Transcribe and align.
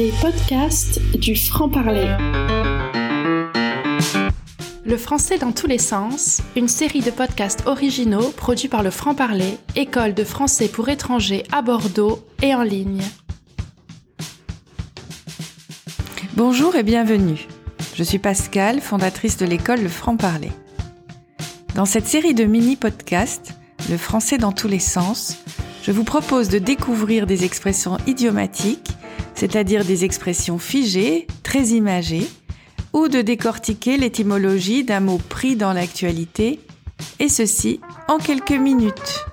Les 0.00 0.12
podcasts 0.12 0.98
du 1.18 1.36
franc-parler. 1.36 2.16
Le 4.82 4.96
français 4.96 5.36
dans 5.36 5.52
tous 5.52 5.66
les 5.66 5.76
sens, 5.76 6.40
une 6.56 6.68
série 6.68 7.02
de 7.02 7.10
podcasts 7.10 7.66
originaux 7.66 8.30
produits 8.30 8.70
par 8.70 8.82
le 8.82 8.90
franc-parler, 8.90 9.58
école 9.76 10.14
de 10.14 10.24
français 10.24 10.68
pour 10.68 10.88
étrangers 10.88 11.42
à 11.52 11.60
Bordeaux 11.60 12.24
et 12.40 12.54
en 12.54 12.62
ligne. 12.62 13.02
Bonjour 16.32 16.76
et 16.76 16.82
bienvenue. 16.82 17.46
Je 17.94 18.02
suis 18.02 18.18
Pascal, 18.18 18.80
fondatrice 18.80 19.36
de 19.36 19.44
l'école 19.44 19.82
Le 19.82 19.90
Franc-Parler. 19.90 20.52
Dans 21.74 21.84
cette 21.84 22.06
série 22.06 22.32
de 22.32 22.44
mini-podcasts, 22.44 23.52
Le 23.90 23.98
français 23.98 24.38
dans 24.38 24.52
tous 24.52 24.68
les 24.68 24.78
sens, 24.78 25.36
je 25.82 25.92
vous 25.92 26.04
propose 26.04 26.48
de 26.48 26.58
découvrir 26.58 27.26
des 27.26 27.44
expressions 27.44 27.98
idiomatiques, 28.06 28.89
c'est-à-dire 29.40 29.86
des 29.86 30.04
expressions 30.04 30.58
figées, 30.58 31.26
très 31.42 31.68
imagées, 31.68 32.26
ou 32.92 33.08
de 33.08 33.22
décortiquer 33.22 33.96
l'étymologie 33.96 34.84
d'un 34.84 35.00
mot 35.00 35.16
pris 35.16 35.56
dans 35.56 35.72
l'actualité, 35.72 36.60
et 37.18 37.30
ceci 37.30 37.80
en 38.06 38.18
quelques 38.18 38.50
minutes. 38.50 39.24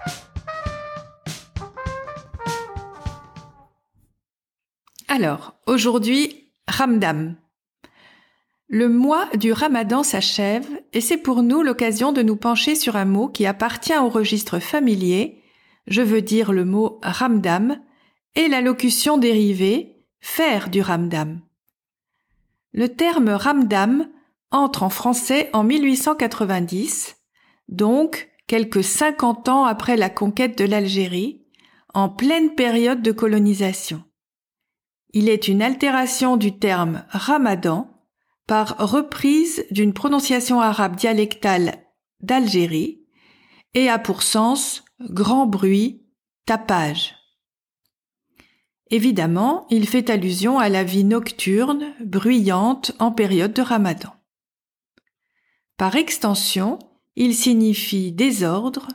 Alors, 5.09 5.55
aujourd'hui, 5.65 6.51
Ramdam. 6.69 7.35
Le 8.69 8.87
mois 8.87 9.25
du 9.35 9.51
Ramadan 9.51 10.03
s'achève 10.03 10.67
et 10.93 11.01
c'est 11.01 11.17
pour 11.17 11.43
nous 11.43 11.63
l'occasion 11.63 12.13
de 12.13 12.21
nous 12.21 12.37
pencher 12.37 12.75
sur 12.75 12.95
un 12.95 13.03
mot 13.03 13.27
qui 13.27 13.45
appartient 13.45 13.97
au 13.97 14.07
registre 14.07 14.59
familier, 14.59 15.43
je 15.85 16.01
veux 16.01 16.21
dire 16.21 16.53
le 16.53 16.63
mot 16.63 16.97
Ramdam, 17.03 17.77
et 18.35 18.47
la 18.47 18.61
locution 18.61 19.17
dérivée 19.17 19.95
faire 20.27 20.69
du 20.69 20.81
Ramdam. 20.81 21.39
Le 22.73 22.89
terme 22.89 23.29
Ramdam 23.29 24.07
entre 24.51 24.83
en 24.83 24.89
français 24.89 25.49
en 25.53 25.63
1890, 25.63 27.15
donc 27.69 28.29
quelques 28.45 28.83
50 28.83 29.49
ans 29.49 29.63
après 29.63 29.97
la 29.97 30.11
conquête 30.11 30.55
de 30.57 30.65
l'Algérie, 30.65 31.43
en 31.93 32.09
pleine 32.09 32.53
période 32.53 33.01
de 33.01 33.11
colonisation. 33.11 34.03
Il 35.13 35.27
est 35.27 35.47
une 35.47 35.63
altération 35.63 36.37
du 36.37 36.59
terme 36.59 37.05
Ramadan 37.09 37.89
par 38.45 38.75
reprise 38.77 39.65
d'une 39.71 39.93
prononciation 39.93 40.61
arabe 40.61 40.97
dialectale 40.97 41.79
d'Algérie 42.19 43.01
et 43.73 43.89
a 43.89 43.97
pour 43.97 44.21
sens 44.21 44.83
grand 44.99 45.47
bruit, 45.47 46.05
tapage. 46.45 47.16
Évidemment, 48.89 49.67
il 49.69 49.87
fait 49.87 50.09
allusion 50.09 50.59
à 50.59 50.69
la 50.69 50.83
vie 50.83 51.03
nocturne, 51.03 51.93
bruyante 51.99 52.93
en 52.99 53.11
période 53.11 53.53
de 53.53 53.61
ramadan. 53.61 54.13
Par 55.75 55.95
extension, 55.95 56.79
il 57.15 57.35
signifie 57.35 58.11
désordre, 58.11 58.87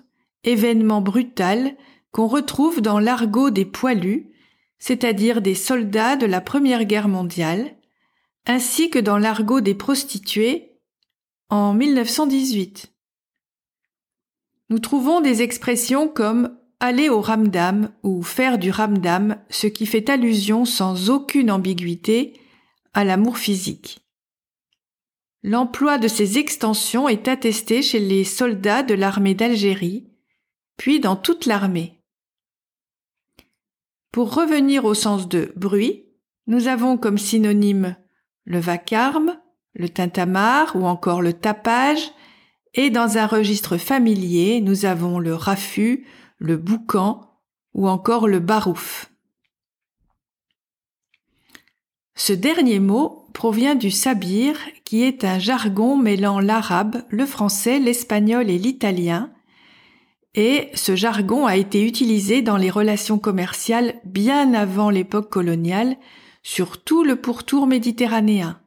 événement 0.44 1.00
brutal 1.00 1.76
qu'on 2.10 2.26
retrouve 2.26 2.80
dans 2.80 2.98
l'argot 2.98 3.50
des 3.50 3.64
poilus, 3.64 4.30
c'est-à-dire 4.78 5.42
des 5.42 5.54
soldats 5.54 6.16
de 6.16 6.26
la 6.26 6.40
Première 6.40 6.84
Guerre 6.84 7.08
mondiale, 7.08 7.76
ainsi 8.46 8.90
que 8.90 8.98
dans 8.98 9.18
l'argot 9.18 9.60
des 9.60 9.74
prostituées 9.74 10.72
en 11.50 11.74
1918. 11.74 12.92
Nous 14.70 14.78
trouvons 14.78 15.20
des 15.20 15.42
expressions 15.42 16.08
comme 16.08 16.56
aller 16.82 17.08
au 17.08 17.20
ramdam 17.20 17.92
ou 18.02 18.24
faire 18.24 18.58
du 18.58 18.72
ramdam, 18.72 19.36
ce 19.50 19.68
qui 19.68 19.86
fait 19.86 20.10
allusion 20.10 20.64
sans 20.64 21.10
aucune 21.10 21.52
ambiguïté 21.52 22.34
à 22.92 23.04
l'amour 23.04 23.38
physique. 23.38 24.00
L'emploi 25.44 25.98
de 25.98 26.08
ces 26.08 26.38
extensions 26.38 27.08
est 27.08 27.28
attesté 27.28 27.82
chez 27.82 28.00
les 28.00 28.24
soldats 28.24 28.82
de 28.82 28.94
l'armée 28.94 29.34
d'Algérie, 29.34 30.08
puis 30.76 30.98
dans 30.98 31.14
toute 31.14 31.46
l'armée. 31.46 32.02
Pour 34.10 34.34
revenir 34.34 34.84
au 34.84 34.94
sens 34.94 35.28
de 35.28 35.52
bruit, 35.54 36.06
nous 36.48 36.66
avons 36.66 36.98
comme 36.98 37.16
synonyme 37.16 37.94
le 38.44 38.58
vacarme, 38.58 39.38
le 39.74 39.88
tintamarre 39.88 40.74
ou 40.74 40.84
encore 40.84 41.22
le 41.22 41.32
tapage, 41.32 42.10
et 42.74 42.90
dans 42.90 43.18
un 43.18 43.26
registre 43.26 43.76
familier, 43.76 44.60
nous 44.60 44.84
avons 44.84 45.20
le 45.20 45.34
raffut, 45.34 46.06
le 46.42 46.56
boucan 46.56 47.38
ou 47.72 47.88
encore 47.88 48.26
le 48.26 48.40
barouf. 48.40 49.10
Ce 52.14 52.32
dernier 52.32 52.80
mot 52.80 53.28
provient 53.32 53.74
du 53.74 53.90
sabir, 53.90 54.58
qui 54.84 55.02
est 55.02 55.24
un 55.24 55.38
jargon 55.38 55.96
mêlant 55.96 56.40
l'arabe, 56.40 57.04
le 57.08 57.24
français, 57.24 57.78
l'espagnol 57.78 58.50
et 58.50 58.58
l'italien, 58.58 59.32
et 60.34 60.70
ce 60.74 60.96
jargon 60.96 61.46
a 61.46 61.56
été 61.56 61.86
utilisé 61.86 62.42
dans 62.42 62.56
les 62.56 62.70
relations 62.70 63.18
commerciales 63.18 64.00
bien 64.04 64.52
avant 64.54 64.90
l'époque 64.90 65.30
coloniale, 65.30 65.96
sur 66.42 66.82
tout 66.82 67.04
le 67.04 67.16
pourtour 67.16 67.66
méditerranéen. 67.66 68.60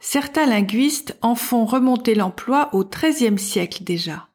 Certains 0.00 0.46
linguistes 0.46 1.18
en 1.20 1.34
font 1.34 1.66
remonter 1.66 2.14
l'emploi 2.14 2.70
au 2.72 2.84
XIIIe 2.84 3.38
siècle 3.38 3.84
déjà. 3.84 4.29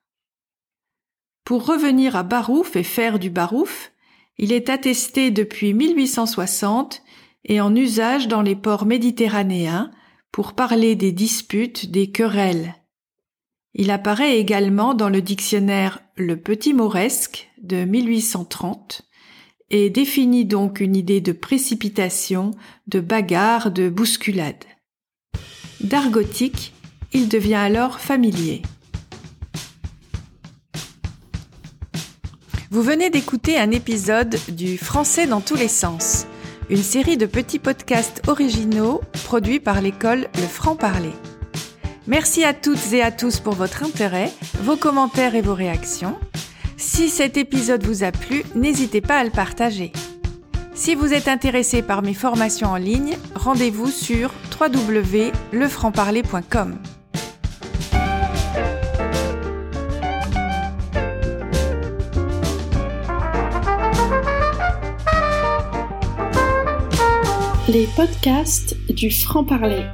Pour 1.45 1.67
revenir 1.67 2.15
à 2.15 2.23
Barouf 2.23 2.75
et 2.75 2.81
faire 2.81 3.19
du 3.19 3.29
Barouf, 3.29 3.91
il 4.39 4.51
est 4.51 4.67
attesté 4.67 5.29
depuis 5.29 5.75
1860 5.75 7.03
et 7.45 7.61
en 7.61 7.75
usage 7.75 8.27
dans 8.27 8.41
les 8.41 8.55
ports 8.55 8.87
méditerranéens 8.87 9.91
pour 10.31 10.53
parler 10.53 10.95
des 10.95 11.11
disputes, 11.11 11.91
des 11.91 12.09
querelles. 12.09 12.73
Il 13.75 13.91
apparaît 13.91 14.39
également 14.39 14.95
dans 14.95 15.09
le 15.09 15.21
dictionnaire 15.21 16.01
Le 16.15 16.35
Petit 16.35 16.73
Mauresque 16.73 17.47
de 17.61 17.85
1830 17.85 19.03
et 19.69 19.91
définit 19.91 20.45
donc 20.45 20.79
une 20.79 20.95
idée 20.95 21.21
de 21.21 21.31
précipitation, 21.31 22.51
de 22.87 22.99
bagarre, 22.99 23.69
de 23.69 23.89
bousculade. 23.89 24.65
D'argotique, 25.79 26.73
il 27.13 27.29
devient 27.29 27.53
alors 27.53 27.99
familier. 27.99 28.63
Vous 32.75 32.83
venez 32.83 33.09
d'écouter 33.09 33.57
un 33.57 33.71
épisode 33.71 34.35
du 34.49 34.77
Français 34.77 35.27
dans 35.27 35.39
tous 35.39 35.55
les 35.55 35.69
sens, 35.69 36.27
une 36.69 36.83
série 36.83 37.15
de 37.15 37.25
petits 37.25 37.57
podcasts 37.57 38.21
originaux 38.27 38.99
produits 39.23 39.61
par 39.61 39.79
l'école 39.79 40.27
Le 40.35 40.41
Franc-Parler. 40.41 41.13
Merci 42.05 42.43
à 42.43 42.53
toutes 42.53 42.91
et 42.91 43.01
à 43.01 43.13
tous 43.13 43.39
pour 43.39 43.53
votre 43.53 43.85
intérêt, 43.85 44.29
vos 44.61 44.75
commentaires 44.75 45.35
et 45.35 45.41
vos 45.41 45.53
réactions. 45.53 46.17
Si 46.75 47.07
cet 47.07 47.37
épisode 47.37 47.85
vous 47.85 48.03
a 48.03 48.11
plu, 48.11 48.43
n'hésitez 48.55 48.99
pas 48.99 49.19
à 49.19 49.23
le 49.23 49.31
partager. 49.31 49.93
Si 50.73 50.95
vous 50.95 51.13
êtes 51.13 51.29
intéressé 51.29 51.81
par 51.81 52.01
mes 52.01 52.13
formations 52.13 52.71
en 52.71 52.75
ligne, 52.75 53.15
rendez-vous 53.35 53.87
sur 53.87 54.33
www.lefrancparler.com. 54.59 56.75
Les 67.67 67.87
podcasts 67.95 68.75
du 68.89 69.09
franc-parler. 69.09 69.87